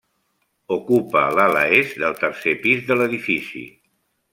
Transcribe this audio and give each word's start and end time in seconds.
Ocupa 0.75 1.21
l'ala 1.35 1.63
est 1.81 1.95
del 2.05 2.19
tercer 2.25 2.59
pis 2.67 2.85
de 2.91 3.01
l'edifici. 3.03 3.67